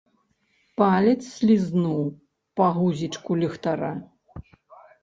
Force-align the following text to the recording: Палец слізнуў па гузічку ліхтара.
Палец 0.81 1.19
слізнуў 1.35 2.01
па 2.61 2.73
гузічку 2.79 3.31
ліхтара. 3.45 3.97